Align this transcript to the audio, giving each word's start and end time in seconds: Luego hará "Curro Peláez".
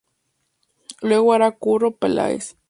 Luego 1.03 1.31
hará 1.31 1.51
"Curro 1.51 1.91
Peláez". 1.91 2.55